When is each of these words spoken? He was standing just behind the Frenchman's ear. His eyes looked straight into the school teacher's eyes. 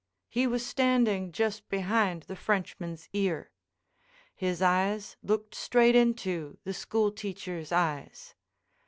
He 0.29 0.47
was 0.47 0.65
standing 0.65 1.31
just 1.31 1.69
behind 1.69 2.23
the 2.23 2.35
Frenchman's 2.35 3.07
ear. 3.13 3.51
His 4.33 4.59
eyes 4.59 5.15
looked 5.21 5.53
straight 5.53 5.95
into 5.95 6.57
the 6.63 6.73
school 6.73 7.11
teacher's 7.11 7.71
eyes. 7.71 8.33